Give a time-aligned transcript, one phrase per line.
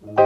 [0.00, 0.16] Son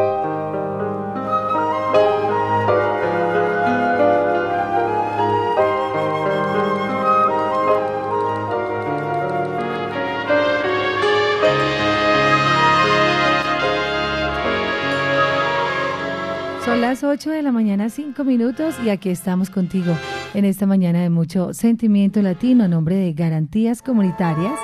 [16.80, 19.92] las 8 de la mañana, 5 minutos, y aquí estamos contigo
[20.34, 24.54] en esta mañana de mucho sentimiento latino a nombre de Garantías Comunitarias.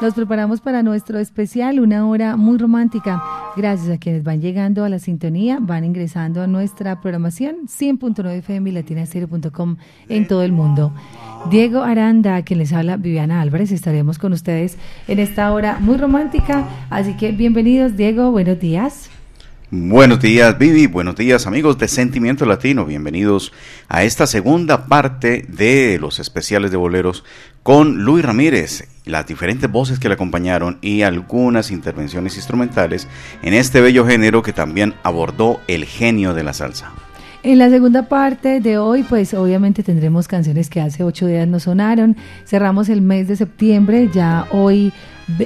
[0.00, 3.22] Nos preparamos para nuestro especial, una hora muy romántica.
[3.56, 8.70] Gracias a quienes van llegando a la sintonía, van ingresando a nuestra programación 100.9 FM
[8.70, 10.92] y en todo el mundo.
[11.50, 16.68] Diego Aranda, quien les habla, Viviana Álvarez, estaremos con ustedes en esta hora muy romántica.
[16.90, 19.10] Así que bienvenidos, Diego, buenos días.
[19.70, 20.86] Buenos días, Vivi.
[20.86, 22.84] Buenos días, amigos de Sentimiento Latino.
[22.84, 23.52] Bienvenidos
[23.88, 27.24] a esta segunda parte de los especiales de boleros
[27.64, 33.08] con Luis Ramírez, las diferentes voces que le acompañaron y algunas intervenciones instrumentales
[33.42, 36.92] en este bello género que también abordó el genio de la salsa.
[37.42, 41.58] En la segunda parte de hoy, pues obviamente tendremos canciones que hace ocho días no
[41.58, 42.18] sonaron.
[42.44, 44.92] Cerramos el mes de septiembre, ya hoy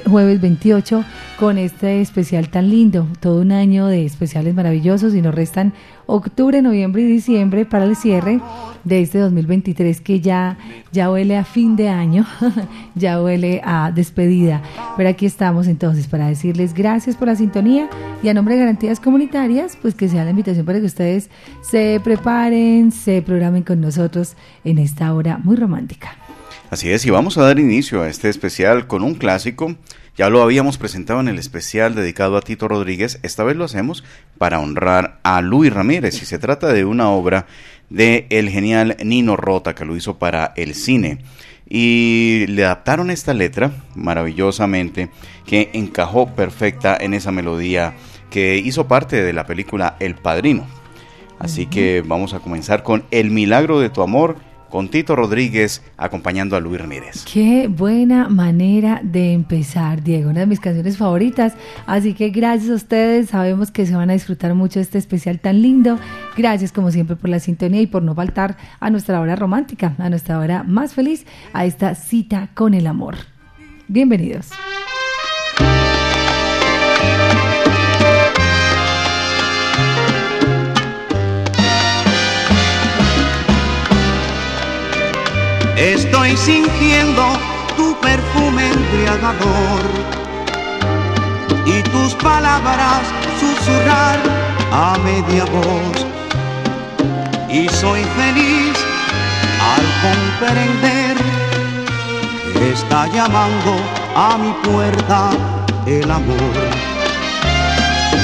[0.05, 1.03] jueves 28
[1.39, 5.73] con este especial tan lindo, todo un año de especiales maravillosos y nos restan
[6.05, 8.41] octubre, noviembre y diciembre para el cierre
[8.83, 10.57] de este 2023 que ya,
[10.91, 12.25] ya huele a fin de año,
[12.95, 14.61] ya huele a despedida.
[14.97, 17.89] Pero aquí estamos entonces para decirles gracias por la sintonía
[18.21, 21.29] y a nombre de Garantías Comunitarias, pues que sea la invitación para que ustedes
[21.61, 26.17] se preparen, se programen con nosotros en esta hora muy romántica.
[26.69, 29.75] Así es, y vamos a dar inicio a este especial con un clásico.
[30.15, 33.19] Ya lo habíamos presentado en el especial dedicado a Tito Rodríguez.
[33.23, 34.03] Esta vez lo hacemos
[34.37, 36.21] para honrar a Luis Ramírez.
[36.21, 37.47] Y se trata de una obra
[37.89, 41.17] de el genial Nino Rota que lo hizo para el cine.
[41.67, 45.09] Y le adaptaron esta letra maravillosamente
[45.47, 47.95] que encajó perfecta en esa melodía
[48.29, 50.67] que hizo parte de la película El Padrino.
[51.39, 54.35] Así que vamos a comenzar con El Milagro de tu Amor
[54.69, 57.25] con Tito Rodríguez acompañando a Luis Ramírez.
[57.31, 61.53] Qué buena manera de empezar, Diego, una de mis canciones favoritas.
[61.85, 65.61] Así que gracias a ustedes, sabemos que se van a disfrutar mucho este especial tan
[65.61, 65.99] lindo.
[66.37, 70.09] Gracias como siempre por la sintonía y por no faltar a nuestra hora romántica, a
[70.09, 73.15] nuestra hora más feliz, a esta cita con el amor.
[73.87, 74.49] Bienvenidos.
[85.79, 87.23] Estoy sintiendo
[87.77, 89.81] tu perfume embriagador
[91.65, 92.99] y tus palabras
[93.39, 94.19] susurrar
[94.73, 96.05] a media voz.
[97.49, 98.77] Y soy feliz
[99.73, 101.15] al comprender
[102.51, 103.77] que está llamando
[104.17, 105.29] a mi puerta
[105.85, 106.59] el amor.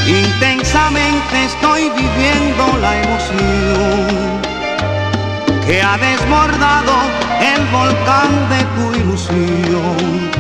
[0.05, 4.44] Intensamente estoy viviendo la emoción
[5.65, 6.93] que ha desbordado
[7.41, 10.31] el volcán de tu ilusión.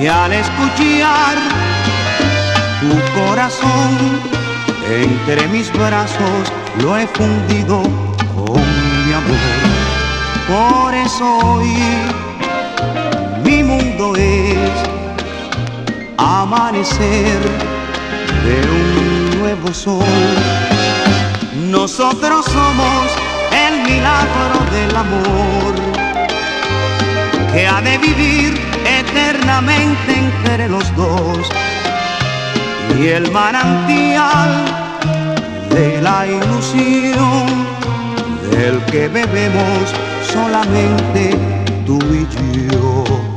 [0.00, 1.36] Y al escuchar
[2.80, 3.90] tu corazón
[4.90, 7.82] entre mis brazos lo he fundido
[8.34, 8.60] con
[9.06, 9.62] mi amor.
[10.48, 11.76] Por eso hoy
[13.44, 14.70] mi mundo es
[16.18, 17.40] amanecer
[18.44, 20.04] de un nuevo sol.
[21.70, 23.31] Nosotros somos
[23.68, 25.74] el milagro del amor
[27.52, 28.60] que ha de vivir
[29.00, 31.38] eternamente entre los dos
[32.98, 34.50] y el manantial
[35.70, 37.46] de la ilusión
[38.50, 39.84] del que bebemos
[40.32, 41.36] solamente
[41.86, 43.31] tú y yo.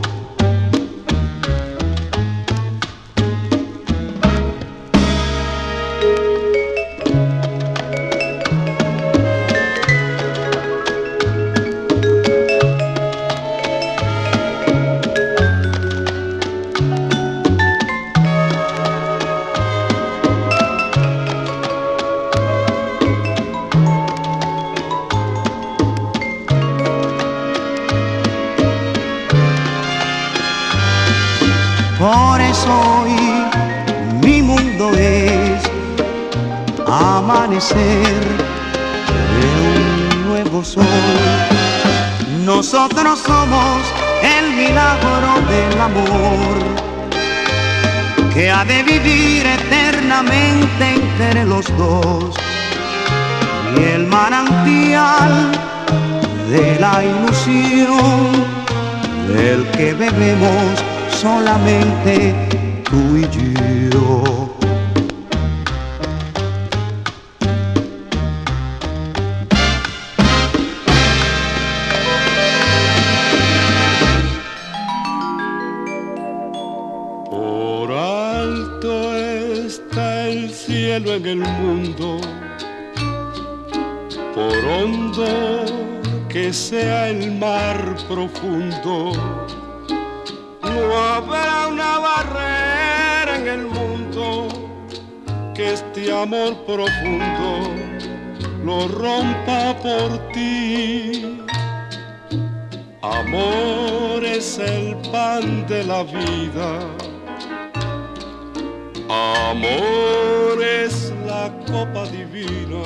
[48.68, 52.36] De vivir eternamente entre los dos
[53.78, 55.52] y el manantial
[56.50, 58.32] de la ilusión
[59.36, 62.34] del que bebemos solamente
[62.84, 63.28] tú y
[63.92, 64.45] yo.
[80.96, 82.22] En el mundo,
[84.34, 85.66] por hondo
[86.30, 89.12] que sea el mar profundo,
[90.62, 94.48] no habrá una barrera en el mundo
[95.54, 97.74] que este amor profundo
[98.64, 101.36] lo rompa por ti.
[103.02, 106.95] Amor es el pan de la vida.
[109.16, 112.84] Amor es la copa divina.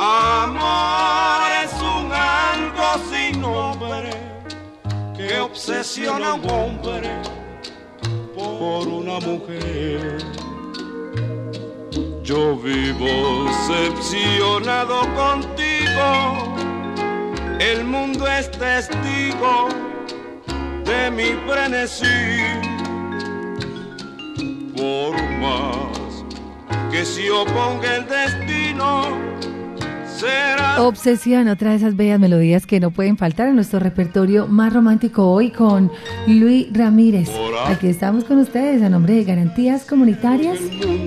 [0.00, 4.12] Amor es un algo sin nombre
[5.14, 7.10] que obsesiona a un hombre
[8.34, 10.24] por una mujer.
[12.22, 16.08] Yo vivo decepcionado contigo,
[17.60, 19.68] el mundo es testigo
[20.84, 22.65] de mi frenesí.
[24.76, 26.24] Por más
[26.90, 29.08] que se oponga el destino,
[30.78, 35.30] Obsesión, otra de esas bellas melodías que no pueden faltar en nuestro repertorio más romántico
[35.30, 35.90] hoy con
[36.26, 37.30] Luis Ramírez.
[37.66, 40.58] Aquí estamos con ustedes a nombre de Garantías Comunitarias,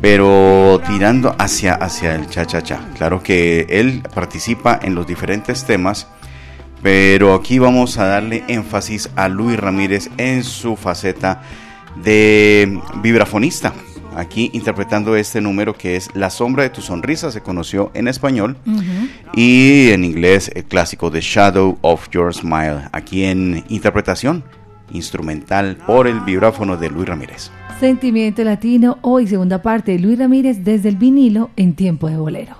[0.00, 2.80] pero tirando hacia, hacia el cha-cha-cha.
[2.96, 6.06] Claro que él participa en los diferentes temas,
[6.82, 11.42] pero aquí vamos a darle énfasis a Luis Ramírez en su faceta
[12.02, 13.72] de vibrafonista.
[14.16, 18.56] Aquí interpretando este número que es La sombra de tu sonrisa, se conoció en español
[19.32, 24.42] y en inglés el clásico The Shadow of Your Smile, aquí en interpretación
[24.90, 27.50] instrumental por el vibráfono de Luis Ramírez.
[27.80, 32.56] Sentimiento Latino, hoy segunda parte de Luis Ramírez desde el vinilo en tiempo de bolero.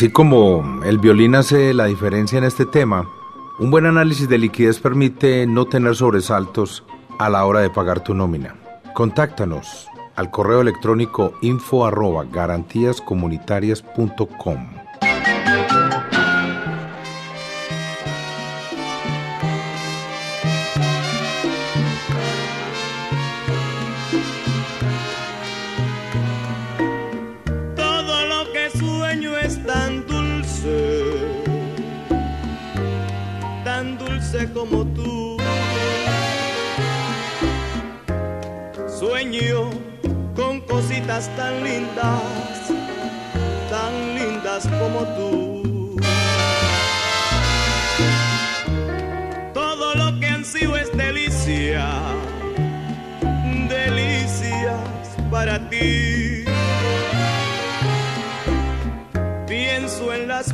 [0.00, 3.06] Así como el violín hace la diferencia en este tema,
[3.58, 6.84] un buen análisis de liquidez permite no tener sobresaltos
[7.18, 8.54] a la hora de pagar tu nómina.
[8.94, 14.79] Contáctanos al correo electrónico info arroba garantíascomunitarias.com.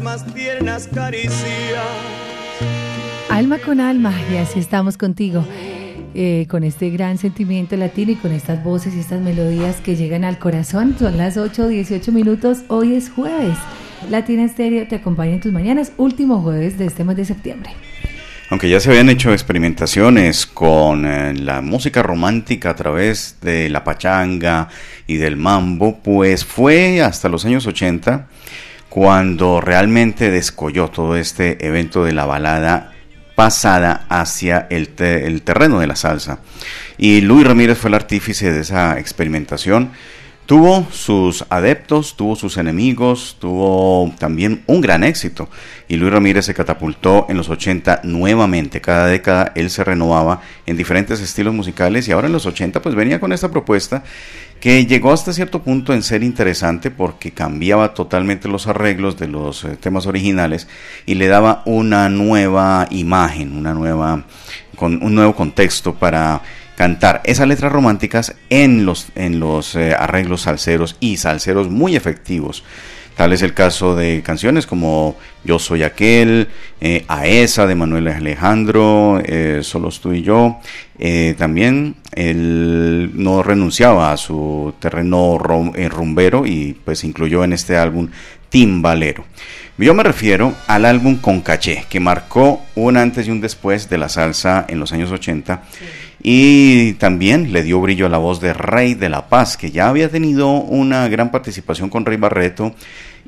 [0.07, 1.83] más tiernas caricias.
[3.29, 5.45] Alma con alma, y así estamos contigo.
[6.19, 10.25] eh, con este gran sentimiento latino y con estas voces y estas melodías que llegan
[10.25, 10.95] al corazón.
[10.99, 12.61] Son las 8, 18 minutos.
[12.69, 13.59] Hoy es jueves.
[14.09, 17.71] Latina Estéreo te acompaña en tus mañanas, último jueves de este mes de septiembre.
[18.49, 23.83] Aunque ya se habían hecho experimentaciones con eh, la música romántica a través de la
[23.83, 24.69] pachanga
[25.09, 28.29] y del mambo, pues fue hasta los años 80
[28.88, 32.93] cuando realmente descolló todo este evento de la balada
[33.35, 36.40] pasada hacia el, el terreno de la salsa.
[36.99, 39.90] Y Luis Ramírez fue el artífice de esa experimentación.
[40.47, 45.50] Tuvo sus adeptos, tuvo sus enemigos, tuvo también un gran éxito.
[45.88, 48.81] Y Luis Ramírez se catapultó en los 80 nuevamente.
[48.81, 52.95] Cada década él se renovaba en diferentes estilos musicales y ahora en los 80 pues
[52.95, 54.05] venía con esta propuesta
[54.61, 59.65] que llegó hasta cierto punto en ser interesante porque cambiaba totalmente los arreglos de los
[59.65, 60.67] eh, temas originales
[61.05, 64.25] y le daba una nueva imagen, una nueva
[64.77, 66.43] con un nuevo contexto para
[66.77, 72.65] cantar esas letras románticas en los en los eh, arreglos salseros y salseros muy efectivos.
[73.17, 76.49] Tal es el caso de canciones como Yo soy aquel,
[76.83, 80.59] eh, A esa de Manuel Alejandro, eh, Solos tú y yo.
[80.99, 85.39] Eh, también él no renunciaba a su terreno
[85.75, 88.09] eh, rumbero y pues incluyó en este álbum
[88.51, 89.25] Timbalero.
[89.78, 93.99] Yo me refiero al álbum Con Caché, que marcó un antes y un después de
[93.99, 95.62] la salsa en los años 80
[96.23, 99.90] y también le dio brillo a la voz de Rey de la Paz, que ya
[99.90, 102.75] había tenido una gran participación con Rey Barreto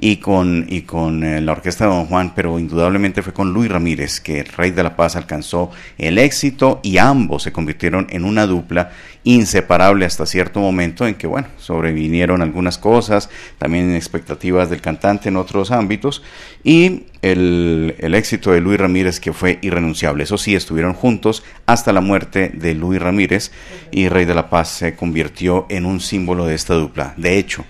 [0.00, 3.70] y con, y con eh, la orquesta de Don Juan, pero indudablemente fue con Luis
[3.70, 8.46] Ramírez que Rey de la Paz alcanzó el éxito y ambos se convirtieron en una
[8.46, 8.90] dupla
[9.24, 13.28] inseparable hasta cierto momento en que, bueno, sobrevinieron algunas cosas,
[13.58, 16.22] también expectativas del cantante en otros ámbitos
[16.62, 20.22] y el, el éxito de Luis Ramírez que fue irrenunciable.
[20.24, 23.50] Eso sí, estuvieron juntos hasta la muerte de Luis Ramírez
[23.90, 27.14] y Rey de la Paz se convirtió en un símbolo de esta dupla.
[27.16, 27.64] De hecho,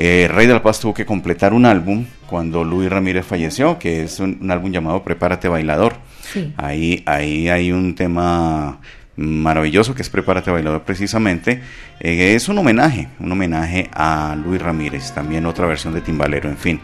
[0.00, 4.02] eh, Rey de la Paz tuvo que completar un álbum cuando Luis Ramírez falleció, que
[4.04, 5.94] es un, un álbum llamado Prepárate Bailador.
[6.32, 6.52] Sí.
[6.56, 8.78] Ahí, ahí hay un tema
[9.16, 11.60] maravilloso que es Prepárate Bailador precisamente.
[12.00, 16.56] Eh, es un homenaje, un homenaje a Luis Ramírez, también otra versión de Timbalero, en
[16.56, 16.80] fin.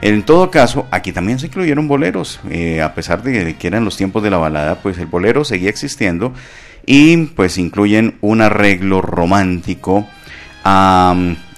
[0.00, 3.96] En todo caso, aquí también se incluyeron boleros, eh, a pesar de que eran los
[3.96, 6.32] tiempos de la balada, pues el bolero seguía existiendo
[6.84, 10.06] y pues incluyen un arreglo romántico
[10.64, 11.14] a,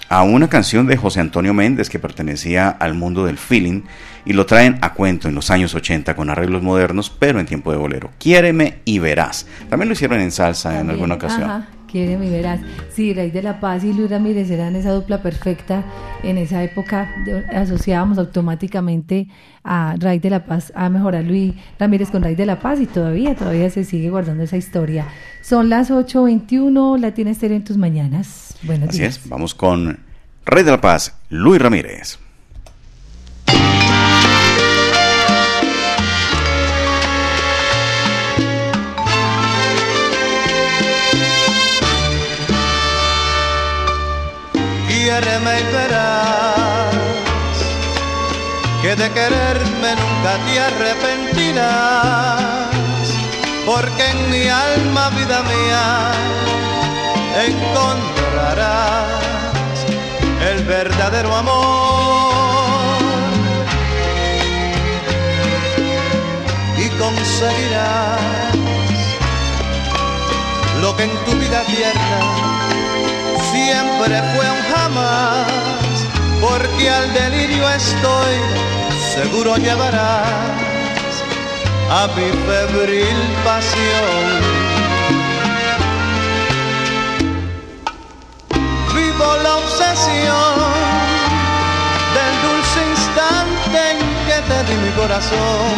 [0.09, 3.83] a una canción de José Antonio Méndez que pertenecía al mundo del feeling
[4.25, 7.71] y lo traen a cuento en los años 80 con arreglos modernos, pero en tiempo
[7.71, 8.11] de bolero.
[8.19, 9.47] Quiéreme y verás.
[9.71, 11.45] También lo hicieron en salsa en alguna ocasión.
[11.45, 12.61] Ajá, quiere mi verás.
[12.93, 15.85] Sí, Rey de la Paz y Luis Ramírez eran esa dupla perfecta.
[16.23, 17.09] En esa época
[17.53, 19.29] asociábamos automáticamente
[19.63, 22.87] a Rey de la Paz, a mejorar Luis Ramírez con Rey de la Paz y
[22.87, 25.07] todavía, todavía se sigue guardando esa historia.
[25.41, 28.46] Son las 8.21, la tienes en tus mañanas.
[28.63, 29.19] Buenos Así días.
[29.19, 30.01] es, vamos con
[30.45, 32.19] Rey de la Paz, Luis Ramírez.
[44.89, 46.95] Quiéreme y verás
[48.83, 52.71] que de quererme nunca te arrepentirás,
[53.67, 56.13] porque en mi alma, vida mía,
[58.37, 59.87] encontrarás
[60.51, 61.55] el verdadero amor
[66.77, 68.21] y conseguirás
[70.83, 72.69] lo que en tu vida tierna
[73.53, 75.47] siempre fue un jamás,
[76.41, 78.37] porque al delirio estoy
[79.15, 80.27] seguro llevarás
[81.91, 84.66] a mi febril pasión.
[89.79, 89.95] Del
[92.43, 95.77] dulce instante en que te di mi corazón.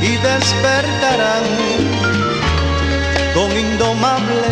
[0.00, 1.44] y despertarán
[3.34, 4.46] con indomable,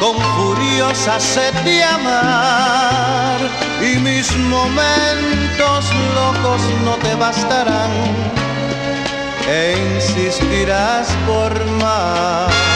[0.00, 3.40] con furiosa sed de amar
[3.80, 7.90] y mis momentos locos no te bastarán
[9.48, 11.52] e insistirás por
[11.82, 12.73] más.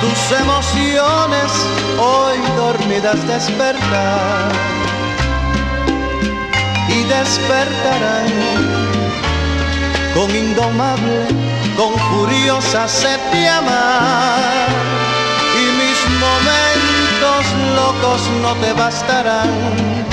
[0.02, 1.52] tus emociones
[2.00, 4.52] hoy dormidas despertar
[6.90, 8.32] y despertarán
[10.14, 11.28] con indomable,
[11.76, 14.68] con furiosa sed de amar.
[15.56, 20.05] Y mis momentos locos no te bastarán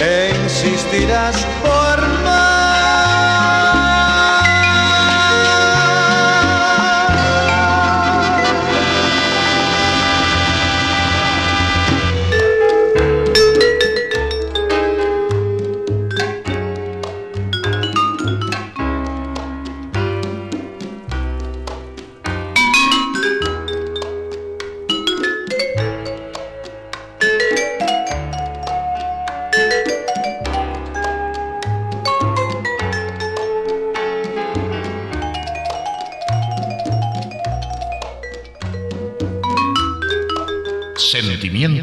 [0.00, 1.87] e insistirás por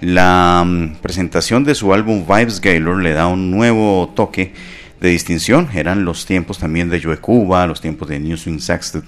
[0.00, 4.52] La mm, presentación de su álbum Vibes Gaylor le da un nuevo toque
[5.00, 5.68] de distinción.
[5.72, 9.04] Eran los tiempos también de Joe Cuba, los tiempos de New Swing Sextet.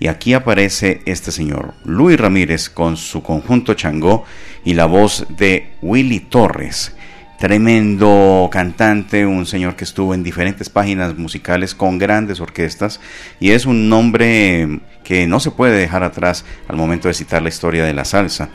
[0.00, 4.24] Y aquí aparece este señor, Luis Ramírez, con su conjunto Changó
[4.64, 6.94] y la voz de Willy Torres.
[7.38, 13.00] Tremendo cantante, un señor que estuvo en diferentes páginas musicales con grandes orquestas
[13.38, 17.48] y es un nombre que no se puede dejar atrás al momento de citar la
[17.48, 18.48] historia de la salsa.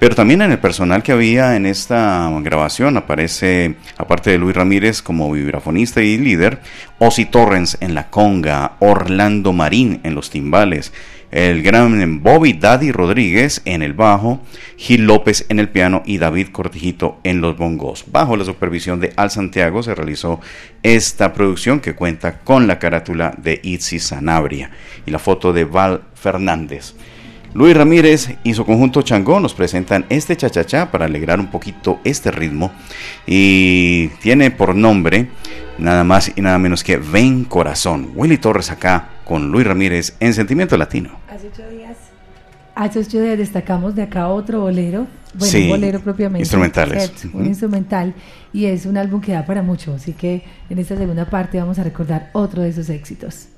[0.00, 5.00] Pero también en el personal que había en esta grabación aparece, aparte de Luis Ramírez
[5.00, 6.60] como vibrafonista y líder,
[6.98, 10.92] Ozzy Torrens en la conga, Orlando Marín en los timbales,
[11.34, 14.40] el gran Bobby Daddy Rodríguez en el bajo,
[14.76, 18.04] Gil López en el piano y David Cortijito en los bongos.
[18.12, 20.40] Bajo la supervisión de Al Santiago se realizó
[20.84, 24.70] esta producción que cuenta con la carátula de Itzi Sanabria
[25.06, 26.94] y la foto de Val Fernández.
[27.52, 32.30] Luis Ramírez y su conjunto Changó nos presentan este chachachá para alegrar un poquito este
[32.30, 32.70] ritmo
[33.26, 35.30] y tiene por nombre
[35.78, 38.12] nada más y nada menos que Ven Corazón.
[38.14, 41.18] Willy Torres acá con Luis Ramírez en Sentimiento Latino.
[41.28, 41.96] Hace ocho días.
[42.74, 46.40] Hace ocho días destacamos de acá otro bolero, bueno, un bolero propiamente.
[46.40, 47.12] Instrumentales.
[47.32, 48.14] Un instrumental
[48.52, 51.78] y es un álbum que da para mucho, así que en esta segunda parte vamos
[51.78, 53.48] a recordar otro de esos éxitos.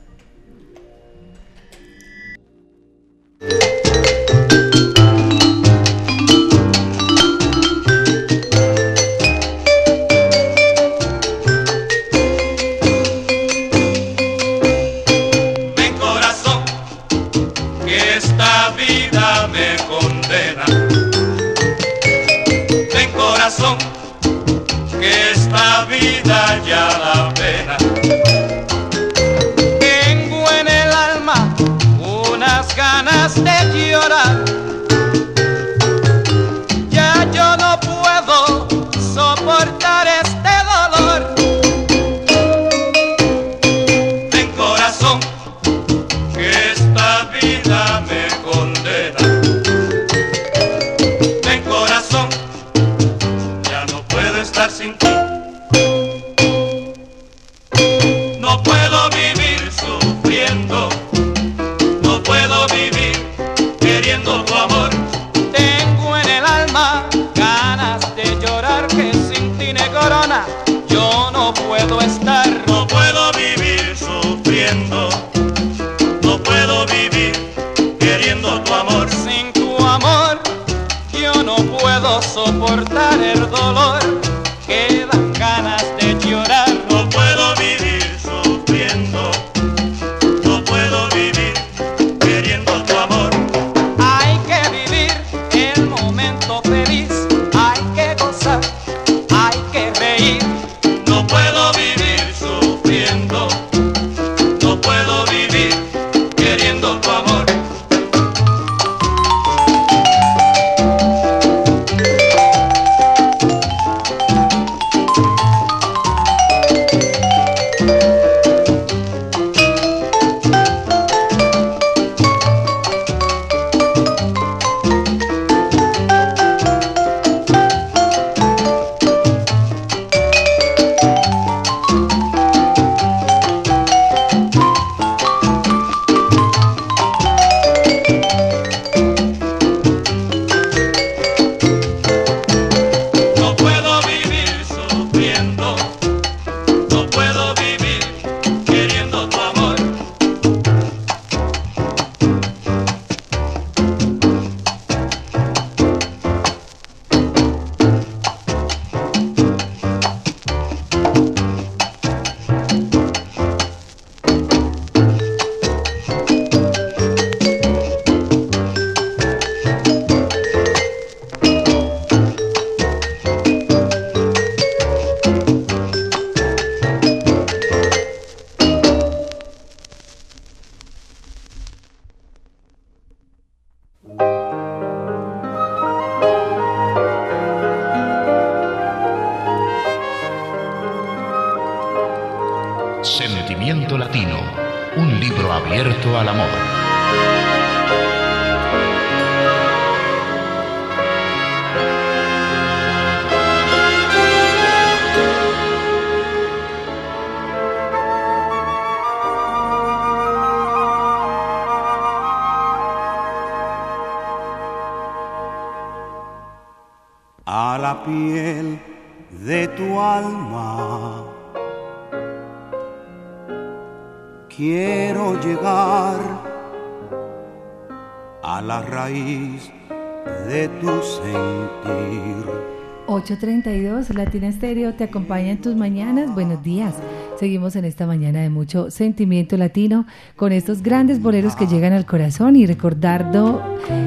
[233.36, 236.32] 832 Latina Estéreo te acompaña en tus mañanas.
[236.34, 236.94] Buenos días.
[237.38, 242.06] Seguimos en esta mañana de mucho sentimiento latino con estos grandes boleros que llegan al
[242.06, 243.62] corazón y recordando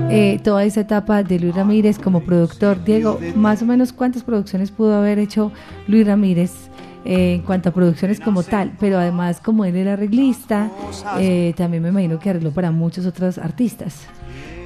[0.10, 2.84] eh, toda esa etapa de Luis Ramírez como productor.
[2.84, 5.52] Diego, más o menos cuántas producciones pudo haber hecho
[5.88, 6.52] Luis Ramírez
[7.06, 10.72] eh, en cuanto a producciones como tal, pero además como él era arreglista,
[11.20, 14.08] eh, también me imagino que arregló para muchos otros artistas.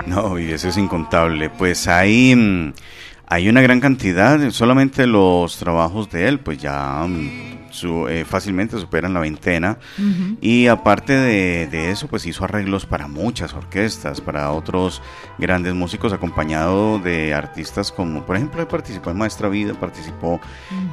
[0.05, 1.49] No, y eso es incontable.
[1.49, 2.73] Pues hay, mm,
[3.27, 8.77] hay una gran cantidad, solamente los trabajos de él, pues ya mm, su, eh, fácilmente
[8.79, 9.77] superan la veintena.
[10.41, 15.01] Y aparte de, de, eso, pues hizo arreglos para muchas orquestas, para otros
[15.37, 20.39] grandes músicos, acompañado de artistas como, por ejemplo, participó en Maestra Vida, participó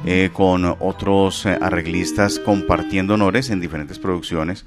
[0.05, 4.65] eh, con otros eh, arreglistas compartiendo honores en diferentes producciones.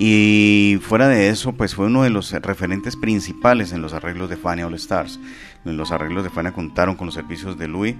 [0.00, 4.36] Y fuera de eso, pues fue uno de los referentes principales en los arreglos de
[4.36, 5.18] Fania All Stars.
[5.64, 7.96] En los arreglos de Fania contaron con los servicios de Louis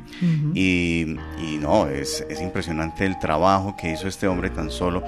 [0.54, 5.02] y, y, no, es, es impresionante el trabajo que hizo este hombre tan solo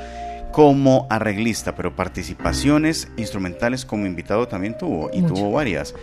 [0.50, 5.94] como arreglista, pero participaciones instrumentales como invitado también tuvo y tuvo varias.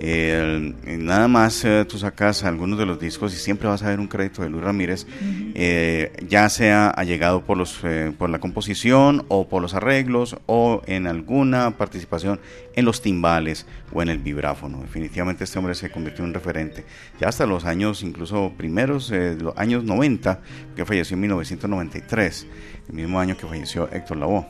[0.00, 4.00] Eh, nada más eh, tú sacas algunos de los discos y siempre vas a ver
[4.00, 5.06] un crédito de Luis Ramírez,
[5.54, 10.82] eh, ya sea allegado por, los, eh, por la composición o por los arreglos o
[10.86, 12.40] en alguna participación
[12.74, 14.80] en los timbales o en el vibráfono.
[14.80, 16.84] Definitivamente este hombre se convirtió en un referente.
[17.20, 20.40] Ya hasta los años, incluso primeros, los años 90,
[20.74, 22.46] que falleció en 1993,
[22.88, 24.46] el mismo año que falleció Héctor Lavoe.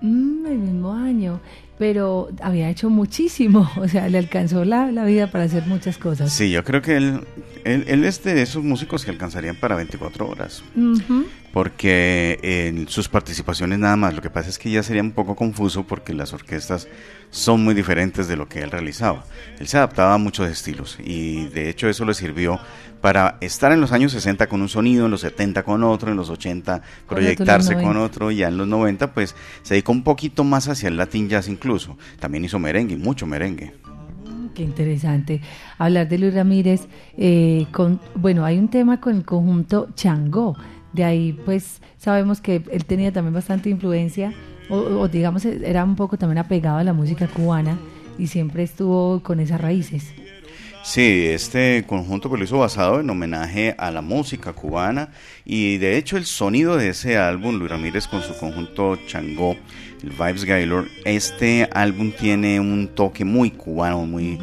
[0.00, 1.40] Mm, el mismo año
[1.78, 6.32] pero había hecho muchísimo, o sea, le alcanzó la, la, vida para hacer muchas cosas.
[6.32, 7.20] Sí, yo creo que él,
[7.64, 11.24] él, él es de esos músicos que alcanzarían para 24 horas, uh -huh.
[11.58, 15.34] Porque en sus participaciones nada más, lo que pasa es que ya sería un poco
[15.34, 16.86] confuso porque las orquestas
[17.30, 19.24] son muy diferentes de lo que él realizaba.
[19.58, 22.60] Él se adaptaba a muchos estilos y de hecho eso le sirvió
[23.00, 26.16] para estar en los años 60 con un sonido, en los 70 con otro, en
[26.16, 30.44] los 80 proyectarse con otro, y ya en los 90 pues se dedicó un poquito
[30.44, 31.98] más hacia el Latin Jazz incluso.
[32.20, 33.74] También hizo merengue, mucho merengue.
[34.54, 35.40] Qué interesante
[35.76, 36.86] hablar de Luis Ramírez.
[37.16, 40.56] Eh, con, bueno, hay un tema con el conjunto Changó.
[40.92, 44.32] De ahí, pues, sabemos que él tenía también bastante influencia,
[44.70, 47.78] o, o digamos, era un poco también apegado a la música cubana
[48.18, 50.12] y siempre estuvo con esas raíces.
[50.82, 55.10] Sí, este conjunto pues, lo hizo basado en homenaje a la música cubana
[55.44, 59.56] y de hecho el sonido de ese álbum, Luis Ramírez con su conjunto Changó,
[60.02, 64.38] el Vibes Gaylor, este álbum tiene un toque muy cubano, muy,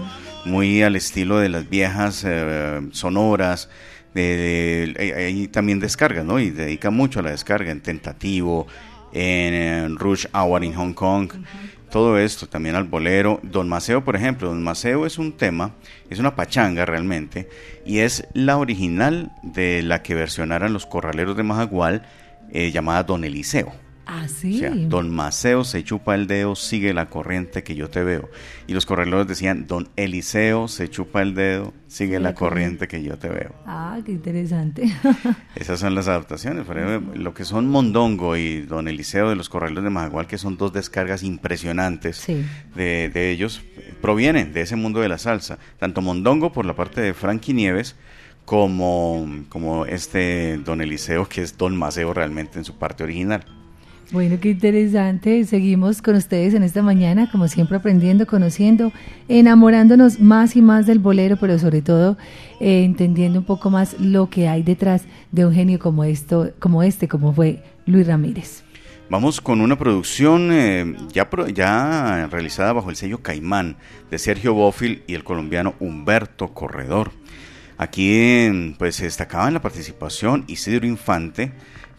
[0.45, 3.69] muy al estilo de las viejas eh, sonoras,
[4.15, 6.39] ahí también descarga, ¿no?
[6.39, 8.67] Y dedica mucho a la descarga en Tentativo,
[9.13, 11.32] en, Rush Hour en Hong Kong.
[11.34, 13.39] Uh -huh todo esto, también al bolero.
[13.41, 15.75] Don Maceo, por ejemplo, Don Maceo es un tema,
[16.10, 17.47] es una pachanga realmente,
[17.86, 22.06] y es la original de la que versionaran los corraleros de Majagual,
[22.51, 23.71] eh, llamada Don Eliseo.
[24.05, 24.57] Ah, sí.
[24.57, 28.29] O sea, don Maceo se chupa el dedo, sigue la corriente que yo te veo.
[28.67, 33.17] Y los corredores decían, don Eliseo se chupa el dedo, sigue la corriente que yo
[33.17, 33.55] te veo.
[33.65, 34.83] Ah, qué interesante.
[35.55, 36.65] Esas son las adaptaciones.
[37.15, 40.73] Lo que son Mondongo y don Eliseo de los corredores de Majagual, que son dos
[40.73, 42.45] descargas impresionantes sí.
[42.75, 43.63] de, de ellos,
[44.01, 45.57] provienen de ese mundo de la salsa.
[45.79, 47.95] Tanto Mondongo por la parte de Frankie Nieves,
[48.45, 53.43] como, como este don Eliseo, que es don Maceo realmente en su parte original.
[54.11, 55.43] Bueno, qué interesante.
[55.45, 58.91] Seguimos con ustedes en esta mañana, como siempre, aprendiendo, conociendo,
[59.27, 62.15] enamorándonos más y más del bolero, pero sobre todo
[62.59, 66.83] eh, entendiendo un poco más lo que hay detrás de un genio como esto, como
[66.83, 68.63] este, como fue Luis Ramírez.
[69.09, 73.75] Vamos con una producción eh, ya, ya realizada bajo el sello Caimán
[74.11, 77.11] de Sergio Bófil y el colombiano Humberto Corredor.
[77.77, 81.51] Aquí pues se destacaba en la participación Isidro Infante,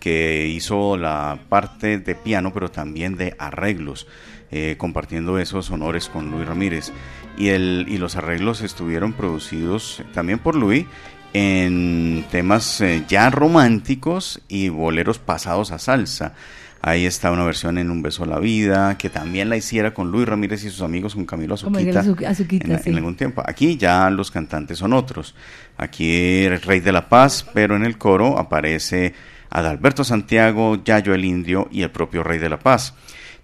[0.07, 4.07] que hizo la parte de piano, pero también de arreglos,
[4.53, 6.93] eh, compartiendo esos honores con Luis Ramírez.
[7.37, 10.87] Y, el, y los arreglos estuvieron producidos también por Luis
[11.33, 16.35] en temas eh, ya románticos y boleros pasados a salsa.
[16.83, 20.13] Ahí está una versión en Un beso a la vida, que también la hiciera con
[20.13, 21.99] Luis Ramírez y sus amigos, con Camilo Azuquita,
[22.31, 22.91] Azuquita en, sí.
[22.91, 23.43] en, algún tiempo.
[23.45, 25.35] Aquí ya los cantantes son otros.
[25.77, 29.15] Aquí el Rey de la Paz, pero en el coro aparece
[29.51, 32.95] Adalberto Santiago, Yayo el Indio y el propio Rey de la Paz.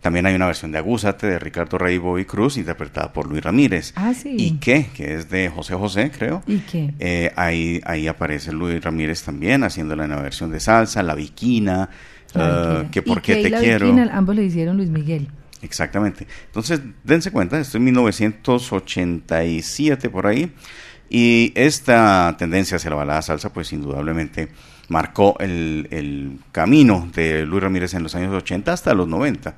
[0.02, 3.92] También hay una versión de Agúzate de Ricardo Rey y Cruz, interpretada por Luis Ramírez.
[3.94, 4.34] Ah, sí.
[4.36, 4.88] ¿Y qué?
[4.92, 6.42] Que es de José José, creo.
[6.48, 6.92] ¿Y qué?
[6.98, 11.88] Eh, ahí, ahí aparece Luis Ramírez también, haciéndola en la versión de salsa, La Viquina,
[12.34, 13.86] uh, que por Y qué Kay te la quiero.
[13.86, 15.28] Viquina, ambos le hicieron Luis Miguel.
[15.62, 16.26] Exactamente.
[16.46, 20.52] Entonces, dense cuenta, esto es 1987 por ahí.
[21.08, 24.48] Y esta tendencia hacia la balada salsa, pues indudablemente
[24.92, 29.54] marcó el, el camino de Luis Ramírez en los años 80 hasta los 90.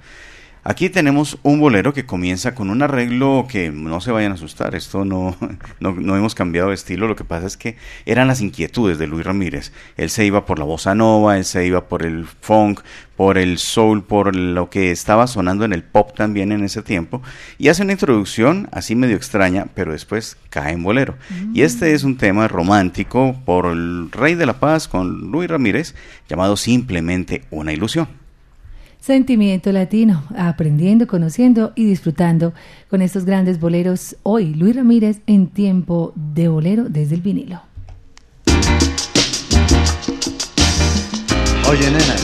[0.67, 4.75] Aquí tenemos un bolero que comienza con un arreglo que no se vayan a asustar,
[4.75, 5.37] esto no,
[5.81, 9.07] no, no hemos cambiado de estilo, lo que pasa es que eran las inquietudes de
[9.07, 9.73] Luis Ramírez.
[9.99, 12.81] Él se iba por la bossa nova, él se iba por el funk,
[13.15, 17.21] por el soul, por lo que estaba sonando en el pop también en ese tiempo,
[17.59, 21.17] y hace una introducción así medio extraña, pero después cae en bolero.
[21.53, 25.95] Y este es un tema romántico por el Rey de la Paz con Luis Ramírez,
[26.27, 28.24] llamado simplemente Una ilusión.
[29.05, 32.55] Sentimiento latino, aprendiendo, conociendo y disfrutando
[32.89, 34.17] con estos grandes boleros.
[34.23, 37.61] Hoy Luis Ramírez en tiempo de bolero desde el vinilo.
[41.69, 42.17] Oye, nena,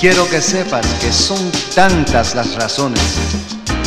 [0.00, 1.40] quiero que sepas que son
[1.74, 3.18] tantas las razones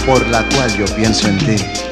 [0.06, 1.87] por la cual yo pienso en ti.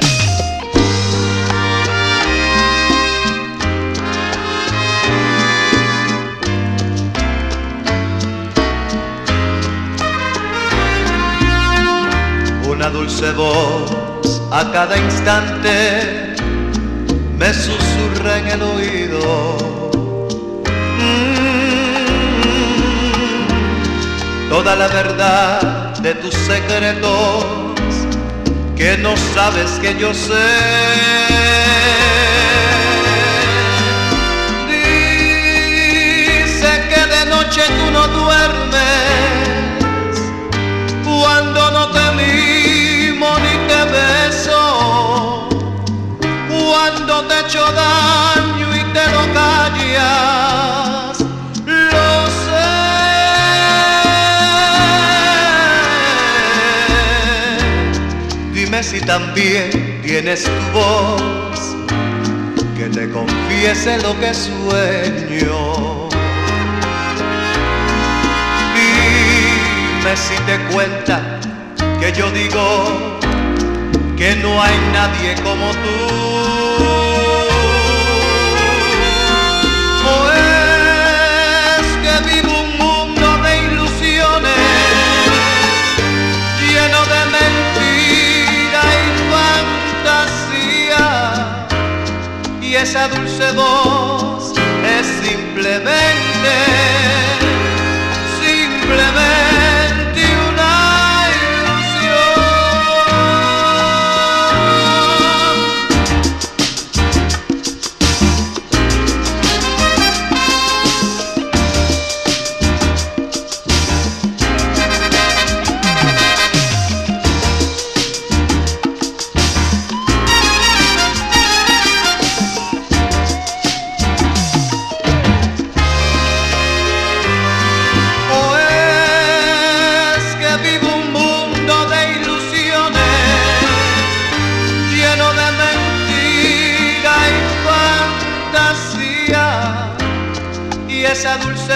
[12.86, 13.90] Una dulce voz
[14.52, 16.36] a cada instante
[17.36, 19.56] me susurra en el oído.
[21.00, 22.08] Mm,
[24.48, 27.44] toda la verdad de tus secretos
[28.76, 30.46] que no sabes que yo sé.
[36.28, 38.86] Dice que de noche tú no duermes
[41.04, 42.75] cuando no te mimo
[47.06, 51.18] cuando te echo daño y te lo callas,
[51.64, 52.66] lo sé.
[58.52, 61.76] Dime si también tienes tu voz,
[62.76, 66.08] que te confiese lo que sueño.
[68.74, 71.38] Dime si te cuenta
[72.00, 73.20] que yo digo
[74.16, 76.95] que no hay nadie como tú.
[92.96, 94.45] Esa dulce voz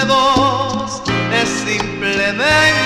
[0.02, 2.79] es simplemente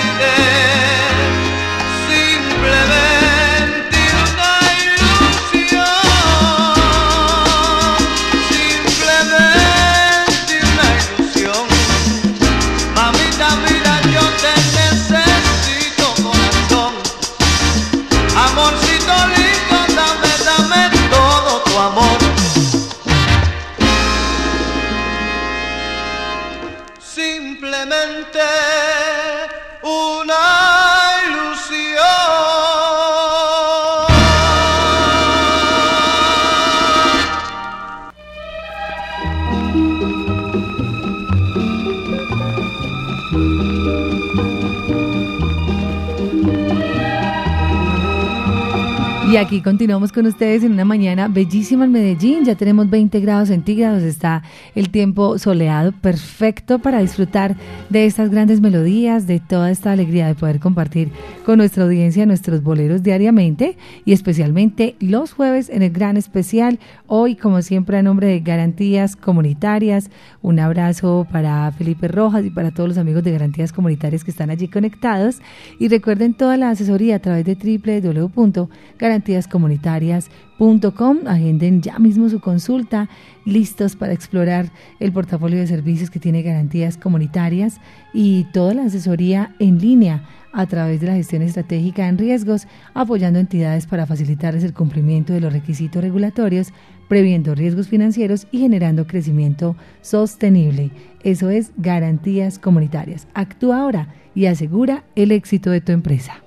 [49.35, 52.45] Y aquí continuamos con ustedes en una mañana bellísima en Medellín.
[52.45, 54.01] Ya tenemos 20 grados centígrados.
[54.01, 54.43] Está
[54.75, 57.57] el tiempo soleado, perfecto para disfrutar
[57.89, 61.09] de estas grandes melodías, de toda esta alegría de poder compartir
[61.45, 63.75] con nuestra audiencia nuestros boleros diariamente
[64.05, 66.79] y especialmente los jueves en el gran especial.
[67.05, 70.11] Hoy, como siempre, a nombre de Garantías Comunitarias,
[70.43, 74.49] un abrazo para Felipe Rojas y para todos los amigos de Garantías Comunitarias que están
[74.49, 75.39] allí conectados.
[75.77, 81.27] Y recuerden toda la asesoría a través de www.garantías garantíascomunitarias.com.
[81.27, 83.09] Agenden ya mismo su consulta,
[83.45, 87.79] listos para explorar el portafolio de servicios que tiene Garantías Comunitarias
[88.13, 90.23] y toda la asesoría en línea
[90.53, 95.41] a través de la gestión estratégica en riesgos, apoyando entidades para facilitarles el cumplimiento de
[95.41, 96.71] los requisitos regulatorios,
[97.09, 100.91] previendo riesgos financieros y generando crecimiento sostenible.
[101.23, 103.27] Eso es Garantías Comunitarias.
[103.33, 106.41] Actúa ahora y asegura el éxito de tu empresa.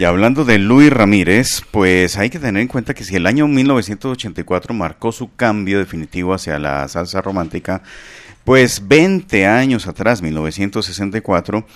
[0.00, 3.46] Y hablando de Luis Ramírez, pues hay que tener en cuenta que si el año
[3.46, 7.82] 1984 marcó su cambio definitivo hacia la salsa romántica,
[8.44, 11.66] pues 20 años atrás, 1964,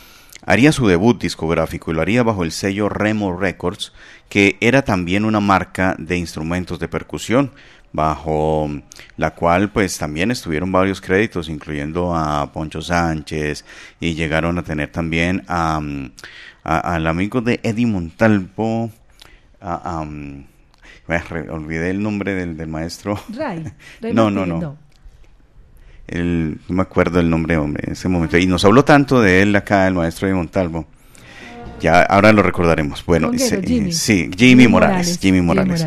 [0.40, 3.92] haría su debut discográfico y lo haría bajo el sello Remo Records,
[4.30, 7.52] que era también una marca de instrumentos de percusión,
[7.92, 8.70] bajo
[9.18, 13.66] la cual pues también estuvieron varios créditos, incluyendo a Poncho Sánchez,
[14.00, 15.78] y llegaron a tener también a
[16.64, 18.90] al amigo de Eddie Montalvo,
[21.50, 23.20] olvidé el nombre del, maestro.
[23.34, 23.64] Ray,
[24.12, 24.76] no, no, no, no.
[26.68, 28.38] me acuerdo el nombre, hombre, en ese momento.
[28.38, 30.86] Y nos habló tanto de él acá, el maestro Eddie Montalvo.
[31.84, 33.04] Ya, ahora lo recordaremos.
[33.04, 33.92] Bueno, Jimmy.
[33.92, 35.86] sí, Jimmy, Morales, Jimmy Morales.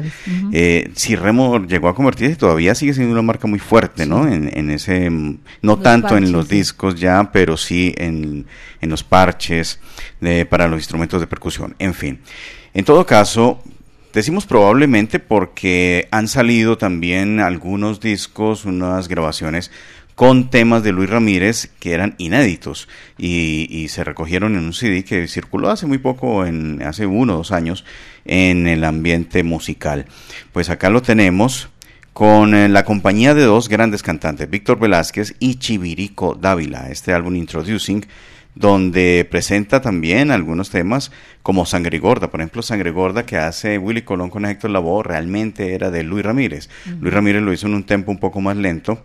[0.54, 4.28] Eh, si Remo llegó a convertirse, todavía sigue siendo una marca muy fuerte, ¿no?
[4.32, 8.46] En, ese, no tanto en los discos ya, pero sí en,
[8.80, 9.80] en los parches
[10.52, 11.76] para los instrumentos de percusión.
[11.80, 12.20] En fin,
[12.76, 13.64] en todo caso,
[14.14, 19.70] Decimos probablemente porque han salido también algunos discos, unas grabaciones
[20.18, 22.90] con temas de Luis Ramírez que eran inéditos
[23.20, 27.38] y, se recogieron en un CD que circuló hace muy poco, en, hace uno o
[27.38, 27.86] dos años,
[28.26, 30.08] en el ambiente musical.
[30.54, 31.70] Pues acá lo tenemos
[32.14, 37.36] con eh, la compañía de dos grandes cantantes, Víctor Velázquez y Chivirico Dávila, este álbum
[37.36, 38.04] Introducing,
[38.56, 41.12] donde presenta también algunos temas
[41.44, 45.76] como Sangre Gorda, por ejemplo, Sangre Gorda que hace Willy Colón con Héctor Lavoe realmente
[45.76, 46.70] era de Luis Ramírez.
[47.00, 49.04] Luis Ramírez lo hizo en un tempo un poco más lento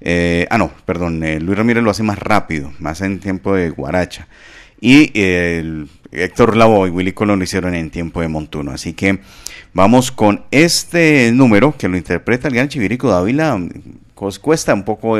[0.00, 3.70] eh, ah, no, perdón, eh, Luis Ramírez lo hace más rápido, más en tiempo de
[3.70, 4.28] guaracha.
[4.80, 8.70] Y eh, Héctor Lavoe y Willy Colón lo hicieron en tiempo de montuno.
[8.70, 9.20] Así que
[9.72, 13.58] vamos con este número que lo interpreta el gran Chivirico Dávila.
[14.14, 15.18] Cuesta un poco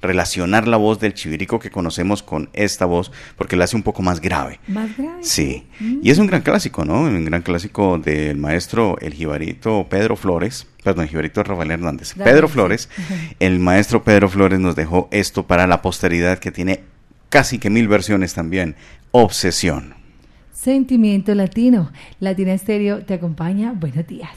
[0.00, 4.02] relacionar la voz del chivirico que conocemos con esta voz porque la hace un poco
[4.02, 4.60] más grave.
[4.68, 5.22] Más grave.
[5.22, 5.66] Sí.
[5.80, 6.00] Mm.
[6.02, 7.00] Y es un gran clásico, ¿no?
[7.00, 12.14] Un gran clásico del maestro el jibarito Pedro Flores, perdón, el jibarito Rafael Hernández.
[12.14, 12.90] Pedro Flores,
[13.40, 16.80] el maestro Pedro Flores nos dejó esto para la posteridad que tiene
[17.30, 18.76] casi que mil versiones también.
[19.10, 19.94] Obsesión.
[20.52, 21.90] Sentimiento latino.
[22.20, 23.72] Latina Estéreo te acompaña.
[23.72, 24.36] Buenos días.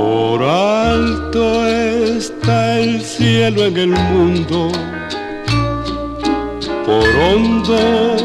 [0.00, 4.72] Por alto está el cielo en el mundo,
[6.86, 8.16] por hondo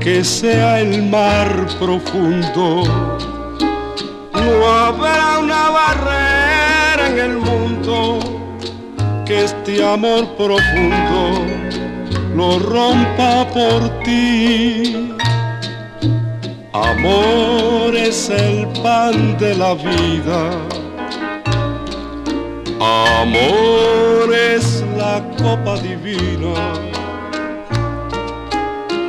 [0.00, 2.84] que sea el mar profundo,
[4.32, 8.18] no habrá una barrera en el mundo
[9.26, 11.44] que este amor profundo
[12.34, 15.12] lo rompa por ti.
[16.72, 20.79] Amor es el pan de la vida
[22.82, 26.54] Amor es la copa divina.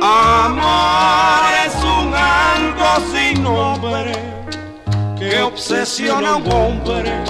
[0.02, 4.12] Amor es un algo sin nombre
[5.18, 7.24] que obsesiona a un hombre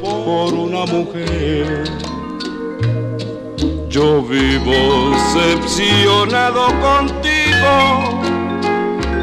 [0.00, 1.84] por una mujer.
[3.90, 8.22] Yo vivo decepcionado contigo,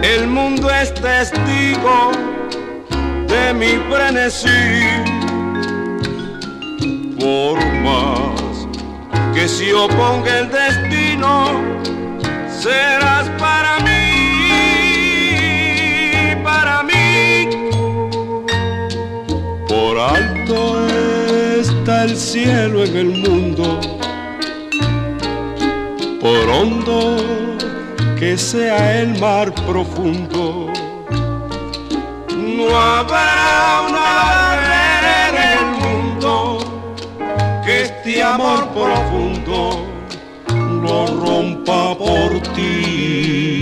[0.04, 2.12] el mundo es testigo
[3.28, 5.03] de mi frenesí
[7.24, 8.68] por más
[9.34, 11.62] que si oponga el destino,
[12.50, 14.02] serás para mí,
[16.44, 17.50] para mí.
[19.70, 20.86] Por alto
[21.62, 23.80] está el cielo en el mundo,
[26.20, 27.16] por hondo
[28.20, 30.72] que sea el mar profundo.
[32.58, 33.33] No habrá
[38.38, 39.86] profundo
[40.82, 43.53] lo rompa por ti.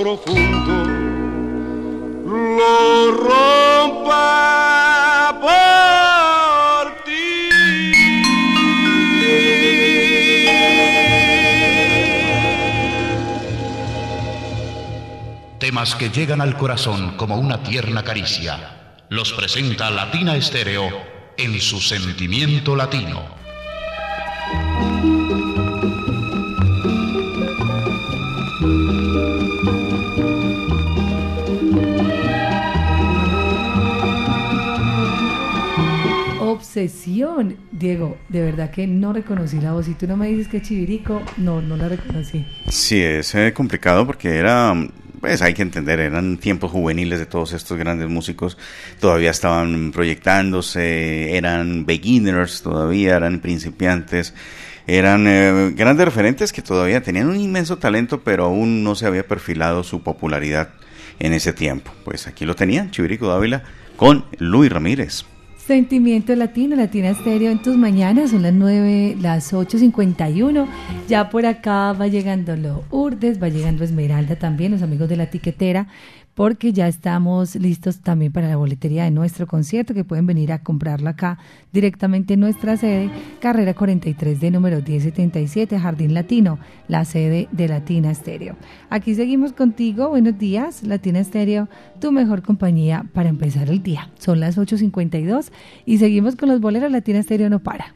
[0.00, 0.84] Profundo
[2.24, 4.20] lo rompa
[5.40, 7.48] por ti.
[15.58, 18.74] Temas que llegan al corazón como una tierna caricia
[19.08, 20.90] los presenta Latina Estéreo
[21.36, 23.37] en su sentimiento latino.
[36.50, 37.56] Obsesión.
[37.70, 39.86] Diego, de verdad que no reconocí la voz.
[39.86, 42.46] Si tú no me dices que Chivirico, no, no la reconocí.
[42.68, 44.74] Sí, es eh, complicado porque era
[45.20, 48.56] pues hay que entender, eran tiempos juveniles de todos estos grandes músicos,
[49.00, 54.34] todavía estaban proyectándose, eran beginners todavía, eran principiantes,
[54.86, 59.26] eran eh, grandes referentes que todavía tenían un inmenso talento, pero aún no se había
[59.26, 60.70] perfilado su popularidad
[61.18, 61.92] en ese tiempo.
[62.04, 63.64] Pues aquí lo tenían, Chivirico Dávila,
[63.96, 65.24] con Luis Ramírez.
[65.68, 70.66] Sentimiento Latino, Latina Estéreo en tus mañanas, son las 9, las 8.51.
[71.08, 75.26] Ya por acá va llegando lo Urdes, va llegando Esmeralda también, los amigos de la
[75.26, 75.86] tiquetera
[76.38, 80.62] porque ya estamos listos también para la boletería de nuestro concierto, que pueden venir a
[80.62, 81.36] comprarlo acá
[81.72, 83.10] directamente en nuestra sede,
[83.40, 88.54] carrera 43 de número 1077, Jardín Latino, la sede de Latina Estéreo.
[88.88, 91.68] Aquí seguimos contigo, buenos días, Latina Estéreo,
[92.00, 94.08] tu mejor compañía para empezar el día.
[94.20, 95.50] Son las 8.52
[95.86, 97.94] y seguimos con los boleros, Latina Estéreo no para.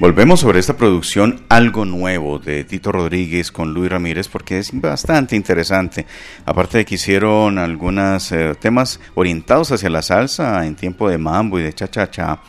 [0.00, 5.36] Volvemos sobre esta producción Algo Nuevo de Tito Rodríguez con Luis Ramírez porque es bastante
[5.36, 6.06] interesante.
[6.44, 11.58] Aparte de que hicieron algunos eh, temas orientados hacia la salsa en tiempo de mambo
[11.58, 12.40] y de cha-cha-cha,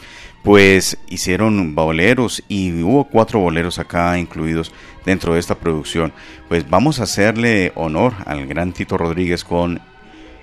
[0.43, 4.71] pues hicieron boleros y hubo cuatro boleros acá incluidos
[5.05, 6.13] dentro de esta producción.
[6.47, 9.81] Pues vamos a hacerle honor al gran Tito Rodríguez con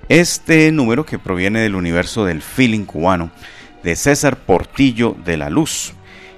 [0.08, 3.30] este número que proviene del universo del feeling cubano
[3.82, 5.94] de César Portillo de la Luz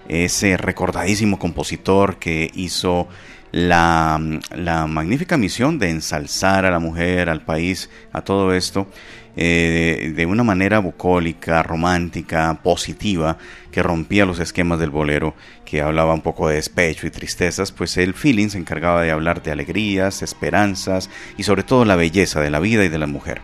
[0.09, 3.09] ese recordadísimo compositor que hizo
[3.55, 4.19] la,
[4.89, 8.89] magnífica misión de ensalzar a la mujer, al país, a todo esto,
[9.37, 13.39] eh, de una manera bucólica, romántica, positiva,
[13.71, 15.35] que rompía los esquemas del bolero,
[15.65, 19.41] que hablaba un poco de despecho y tristezas, pues el feeling se encargaba de hablar
[19.41, 23.41] de alegrías, esperanzas y sobre todo la belleza de la vida y de la mujer.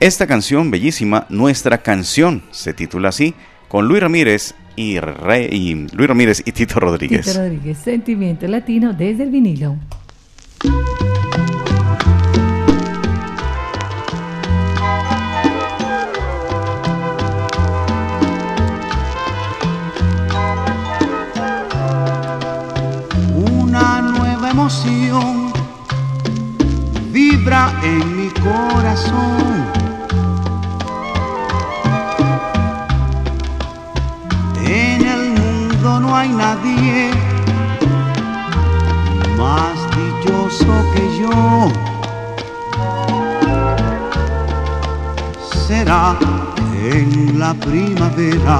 [0.00, 3.34] Esta canción bellísima, Nuestra canción, se titula así,
[3.70, 7.24] con Luis Ramírez y, Luis Ramírez y Tito Rodríguez.
[7.24, 9.76] Tito Rodríguez, Sentimiento Latino desde el vinilo.
[23.36, 25.52] Una nueva emoción
[27.12, 29.49] vibra en mi corazón
[36.20, 37.10] hay nadie
[39.38, 41.72] más dichoso que yo.
[45.66, 46.18] Será
[46.92, 48.58] en la primavera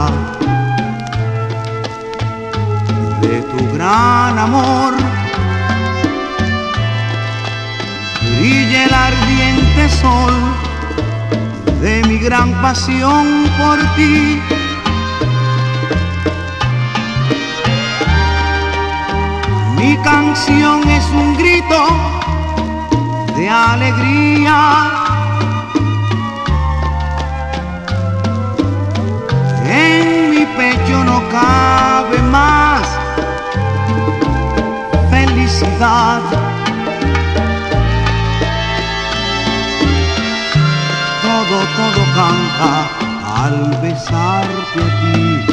[3.21, 4.95] de tu gran amor.
[8.39, 10.35] Brille el ardiente sol
[11.83, 13.27] de mi gran pasión
[13.59, 14.41] por ti
[19.81, 21.87] Mi canción es un grito
[23.35, 24.59] de alegría.
[29.65, 32.87] En mi pecho no cabe más
[35.11, 36.21] felicidad.
[41.23, 42.73] Todo, todo canta
[43.45, 45.47] al besarte a ti,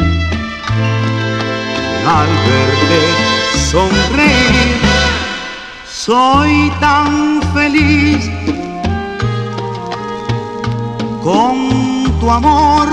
[2.05, 3.36] al verte
[3.72, 4.80] sonreír.
[5.86, 8.30] Soy tan feliz
[11.24, 11.57] con
[12.20, 12.88] tu amor.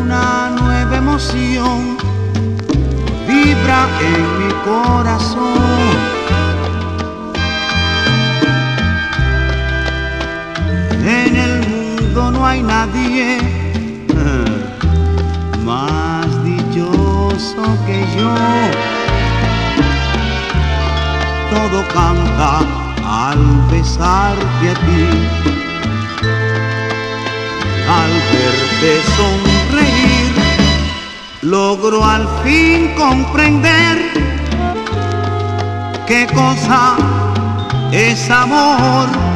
[0.00, 1.98] Una nueva emoción
[3.28, 3.80] vibra
[4.10, 5.98] en mi corazón.
[11.04, 13.49] En el mundo no hay nadie
[21.50, 22.60] Todo canta
[23.04, 25.04] al besarte a ti,
[27.88, 30.20] al verte sonreír
[31.42, 34.12] logro al fin comprender
[36.06, 36.96] qué cosa
[37.92, 39.29] es amor.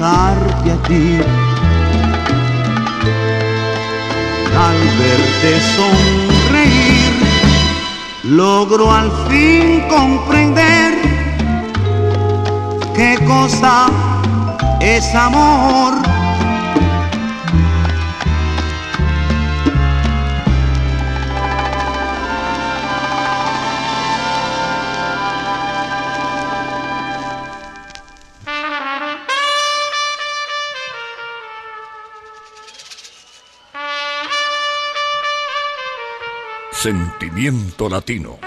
[0.00, 0.34] A
[0.86, 1.18] ti.
[4.66, 7.12] Al verte sonreír,
[8.24, 10.94] logro al fin comprender
[12.94, 13.86] qué cosa
[14.80, 16.05] es amor.
[36.86, 38.45] Sentimiento latino.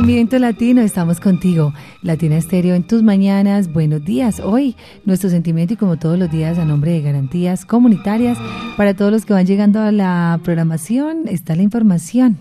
[0.00, 1.74] Sentimiento Latino, estamos contigo.
[2.00, 3.70] Latina Estéreo en tus mañanas.
[3.70, 4.40] Buenos días.
[4.40, 4.74] Hoy
[5.04, 8.38] nuestro sentimiento y como todos los días a nombre de Garantías Comunitarias,
[8.78, 12.38] para todos los que van llegando a la programación, está la información.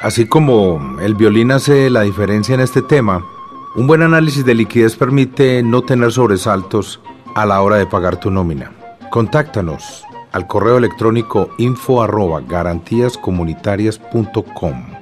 [0.00, 3.24] Así como el violín hace la diferencia en este tema,
[3.76, 7.00] un buen análisis de liquidez permite no tener sobresaltos
[7.36, 8.72] a la hora de pagar tu nómina.
[9.08, 15.00] Contáctanos al correo electrónico info arroba garantíascomunitarias.com.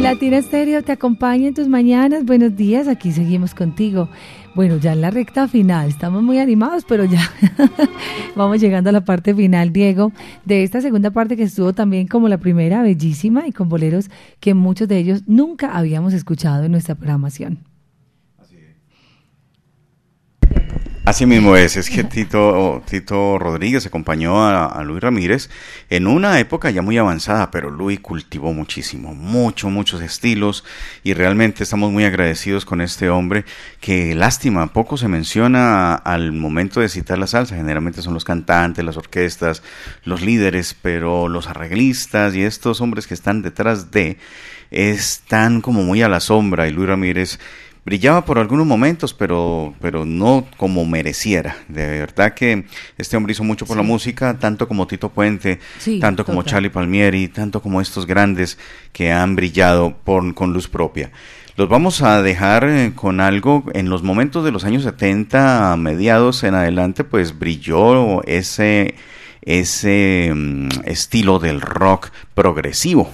[0.00, 2.24] Latina Estéreo te acompaña en tus mañanas.
[2.24, 4.08] Buenos días, aquí seguimos contigo.
[4.54, 7.22] Bueno, ya en la recta final, estamos muy animados, pero ya
[8.36, 10.12] vamos llegando a la parte final, Diego,
[10.44, 14.54] de esta segunda parte que estuvo también como la primera, bellísima y con boleros que
[14.54, 17.69] muchos de ellos nunca habíamos escuchado en nuestra programación.
[21.10, 25.50] Así mismo es, es que Tito, Tito Rodríguez acompañó a, a, Luis Ramírez
[25.88, 30.62] en una época ya muy avanzada, pero Luis cultivó muchísimo, mucho, muchos estilos
[31.02, 33.44] y realmente estamos muy agradecidos con este hombre
[33.80, 38.84] que lástima, poco se menciona al momento de citar la salsa, generalmente son los cantantes,
[38.84, 39.64] las orquestas,
[40.04, 44.16] los líderes, pero los arreglistas y estos hombres que están detrás de
[44.70, 47.40] están como muy a la sombra y Luis Ramírez
[47.84, 51.56] brillaba por algunos momentos, pero, pero no como mereciera.
[51.68, 52.66] De verdad que
[52.98, 56.50] este hombre hizo mucho por la música, tanto como Tito Puente, Sí, tanto como total.
[56.52, 58.58] Charlie Palmieri, tanto como estos grandes
[58.92, 61.10] que han brillado por, con luz propia.
[61.56, 65.76] Los vamos a dejar eh, con algo, en los momentos de los años 70, a
[65.76, 68.94] mediados en adelante, pues brilló ese,
[69.42, 73.10] ese mm, estilo del rock progresivo.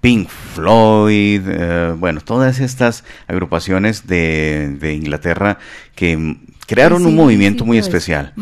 [0.00, 5.58] Pink Floyd, eh, bueno, todas estas agrupaciones de, de Inglaterra
[5.94, 6.36] que
[6.66, 7.86] crearon Sí, un movimiento sí, muy pues.
[7.88, 8.34] especial.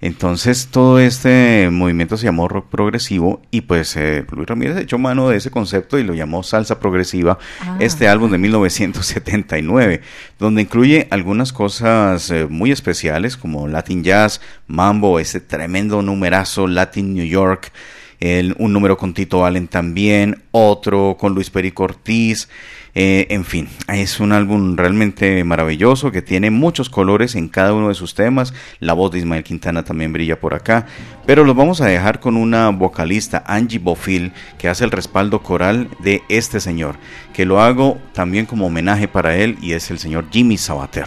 [0.00, 5.28] Entonces todo este movimiento se llamó rock progresivo y pues eh, Luis Ramírez echó mano
[5.28, 7.76] de ese concepto y lo llamó salsa progresiva, Ah.
[7.80, 10.00] este álbum de 1979,
[10.38, 17.14] donde incluye algunas cosas eh, muy especiales como Latin Jazz, Mambo, ese tremendo numerazo Latin
[17.14, 17.72] New York
[18.22, 22.48] el- un número con Tito Allen también, otro con Luis Perico Ortiz,
[22.94, 27.88] eh, en fin, es un álbum realmente maravilloso que tiene muchos colores en cada uno
[27.88, 28.52] de sus temas.
[28.80, 30.86] La voz de Ismael Quintana también brilla por acá.
[31.26, 35.88] Pero los vamos a dejar con una vocalista, Angie Bofil, que hace el respaldo coral
[36.00, 36.96] de este señor.
[37.32, 41.06] Que lo hago también como homenaje para él y es el señor Jimmy Sabater,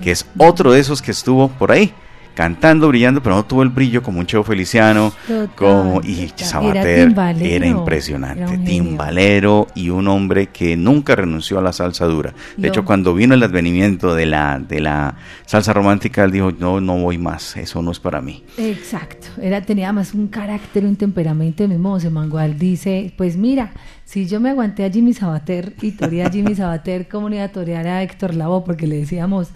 [0.00, 1.92] que es otro de esos que estuvo por ahí.
[2.36, 6.46] Cantando, brillando, pero no tuvo el brillo como un Cheo Feliciano, Total, como y total.
[6.46, 11.72] Sabater Era timbalero, era impresionante, era timbalero y un hombre que nunca renunció a la
[11.72, 12.34] salsa dura.
[12.58, 15.16] De Yo- hecho, cuando vino el advenimiento de la, de la
[15.46, 18.44] salsa romántica, él dijo, no, no voy más, eso no es para mí.
[18.58, 23.72] Exacto, era, tenía más un carácter, un temperamento, mismo José Mangual dice, pues mira,
[24.04, 27.44] si yo me aguanté a Jimmy Sabater y toreé a Jimmy Sabater, ¿cómo no iba
[27.44, 28.62] a torear a Héctor Lavoe?
[28.66, 29.48] Porque le decíamos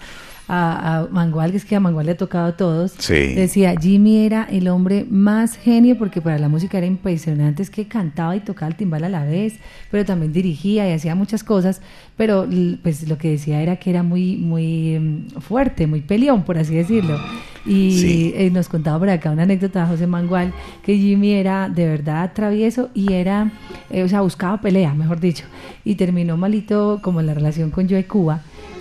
[0.52, 3.34] a, a Mangual, que es que a Mangual le ha tocado a todos, Sí.
[3.34, 7.86] decía, Jimmy era el hombre más genio porque para la música era impresionante, es que
[7.86, 9.54] cantaba y tocaba el timbal a la vez,
[9.90, 11.80] pero también dirigía y hacía muchas cosas,
[12.16, 12.46] pero
[12.82, 16.74] pues lo que decía era que era muy, muy mm, fuerte, muy peleón, por así
[16.74, 17.16] decirlo.
[17.66, 18.32] Y Sí.
[18.34, 22.32] eh, nos contaba por acá una anécdota de José Mangual, que Jimmy era de verdad
[22.34, 23.52] travieso y era,
[23.90, 25.44] eh, o sea, buscaba pelea, mejor dicho,
[25.84, 28.40] y terminó malito como la relación con Joe Cuba,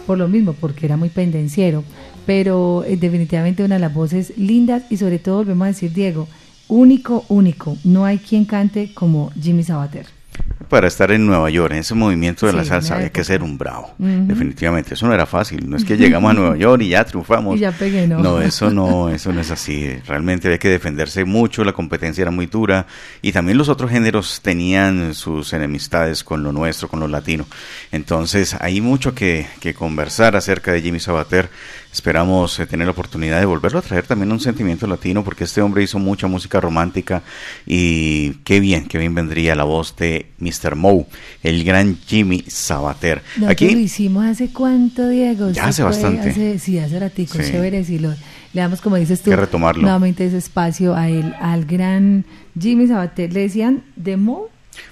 [0.10, 1.84] por lo mismo, porque era muy pendenciero,
[2.26, 6.28] pero eh, definitivamente una de las voces lindas y sobre todo, volvemos a decir, Diego,
[6.68, 10.18] único, único, no hay quien cante como Jimmy Sabater.
[10.68, 13.57] Para estar en Nueva York, en ese movimiento de la salsa, había que ser un
[13.57, 13.93] bravo.
[13.97, 15.70] Definitivamente, eso no era fácil.
[15.70, 17.55] No es que llegamos a Nueva York y ya triunfamos.
[17.55, 18.20] Y ya pegué, ¿no?
[18.20, 19.88] No, eso no, eso no es así.
[20.05, 22.88] Realmente había que defenderse mucho, la competencia era muy dura
[23.22, 27.45] y también los otros géneros tenían sus enemistades con lo nuestro, con lo latino.
[27.91, 31.49] Entonces hay mucho que, que conversar acerca de Jimmy Sabater.
[31.91, 35.59] Esperamos eh, tener la oportunidad de volverlo a traer también un sentimiento latino porque este
[35.61, 37.23] hombre hizo mucha música romántica
[37.65, 40.75] y qué bien, qué bien vendría la voz de Mr.
[40.75, 41.07] Moe,
[41.41, 43.23] el gran Jimmy Sabater.
[43.37, 45.49] Nosotros lo Aquí hicimos hace cuánto, Diego.
[45.49, 46.29] Ya hace bastante.
[46.29, 47.51] hace- sí, hace ratico, Sí.
[47.51, 47.83] chévere.
[47.83, 49.81] Sí, lo, le damos, como dices tú, Que retomarlo.
[49.81, 52.23] nuevamente ese espacio a él, al gran
[52.59, 53.33] Jimmy Sabater.
[53.33, 54.47] Le decían de Mo,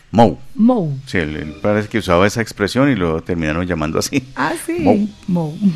[0.10, 0.38] Moe.
[0.56, 0.98] Mo.
[1.06, 4.24] Sí, él, él parece que usaba esa expresión y lo terminaron llamando así.
[4.36, 4.78] Ah, sí.
[4.80, 5.08] Mo.
[5.28, 5.58] Mo.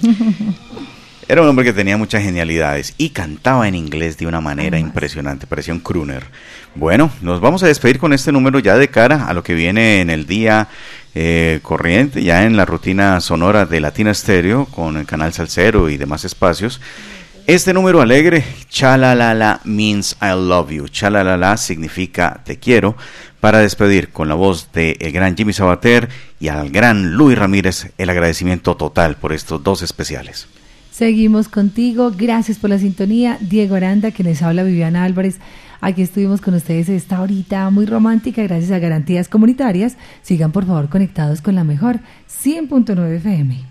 [1.28, 5.48] Era un hombre que tenía muchas genialidades y cantaba en inglés de una manera impresionante,
[5.48, 6.24] parecía un crooner.
[6.76, 10.02] Bueno, nos vamos a despedir con este número ya de cara a lo que viene
[10.02, 10.68] en el día
[11.14, 15.98] eh, corriente, ya en la rutina sonora de Latina Stereo con el canal Salcero y
[15.98, 16.82] demás espacios.
[17.48, 20.88] Este número alegre, Chalalala means I love you.
[20.88, 22.96] Chalalala significa te quiero.
[23.40, 26.08] Para despedir con la voz del gran Jimmy Sabater
[26.40, 30.48] y al gran Luis Ramírez, el agradecimiento total por estos dos especiales.
[30.92, 32.12] Seguimos contigo.
[32.16, 33.38] Gracias por la sintonía.
[33.40, 35.40] Diego Aranda, que les habla Viviana Álvarez.
[35.80, 39.98] Aquí estuvimos con ustedes esta horita muy romántica, gracias a Garantías Comunitarias.
[40.22, 43.71] Sigan por favor conectados con la mejor 100.9 FM.